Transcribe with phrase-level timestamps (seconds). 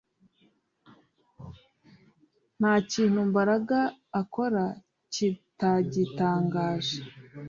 [2.59, 3.79] Nta kintu Mbaraga
[4.21, 4.63] akora
[5.13, 6.99] kitagitangaje